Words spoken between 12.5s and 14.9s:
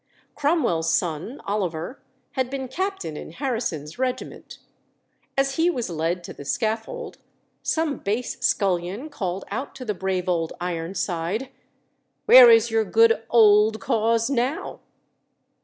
your good old cause now?"